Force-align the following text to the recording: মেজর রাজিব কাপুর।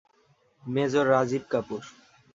মেজর 0.63 1.05
রাজিব 1.07 1.43
কাপুর। 1.51 1.81